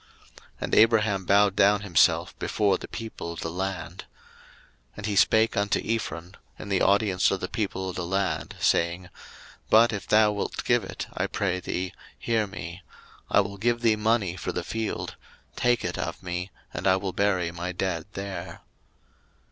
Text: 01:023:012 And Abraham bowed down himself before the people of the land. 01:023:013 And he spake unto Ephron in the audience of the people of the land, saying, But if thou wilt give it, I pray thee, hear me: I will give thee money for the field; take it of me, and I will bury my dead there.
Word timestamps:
01:023:012 0.35 0.39
And 0.61 0.73
Abraham 0.73 1.25
bowed 1.25 1.55
down 1.55 1.81
himself 1.81 2.39
before 2.39 2.79
the 2.79 2.87
people 2.87 3.31
of 3.33 3.41
the 3.41 3.51
land. 3.51 4.05
01:023:013 4.93 4.97
And 4.97 5.05
he 5.05 5.15
spake 5.15 5.55
unto 5.55 5.79
Ephron 5.79 6.35
in 6.57 6.69
the 6.69 6.81
audience 6.81 7.29
of 7.29 7.39
the 7.39 7.47
people 7.47 7.87
of 7.87 7.97
the 7.97 8.05
land, 8.07 8.55
saying, 8.59 9.09
But 9.69 9.93
if 9.93 10.07
thou 10.07 10.31
wilt 10.31 10.63
give 10.63 10.83
it, 10.83 11.05
I 11.13 11.27
pray 11.27 11.59
thee, 11.59 11.93
hear 12.17 12.47
me: 12.47 12.81
I 13.29 13.41
will 13.41 13.57
give 13.57 13.81
thee 13.81 13.95
money 13.95 14.35
for 14.35 14.51
the 14.51 14.63
field; 14.63 15.17
take 15.55 15.85
it 15.85 15.99
of 15.99 16.23
me, 16.23 16.49
and 16.73 16.87
I 16.87 16.95
will 16.95 17.13
bury 17.13 17.51
my 17.51 17.71
dead 17.71 18.05
there. 18.13 18.61